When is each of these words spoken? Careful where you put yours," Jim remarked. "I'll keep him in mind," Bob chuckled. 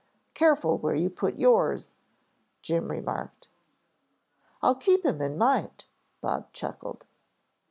Careful 0.33 0.79
where 0.79 0.95
you 0.95 1.11
put 1.11 1.35
yours," 1.37 1.93
Jim 2.63 2.89
remarked. 2.89 3.49
"I'll 4.63 4.73
keep 4.73 5.05
him 5.05 5.21
in 5.21 5.37
mind," 5.37 5.85
Bob 6.21 6.51
chuckled. 6.53 7.05